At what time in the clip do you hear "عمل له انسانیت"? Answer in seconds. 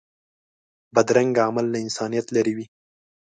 1.47-2.25